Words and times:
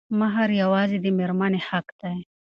مهر 0.19 0.49
يوازې 0.61 0.97
د 1.01 1.05
مېرمنې 1.17 1.59
حق 1.67 1.87
دی. 2.01 2.17